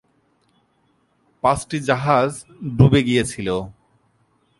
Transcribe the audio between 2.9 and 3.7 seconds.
গিয়েছিল।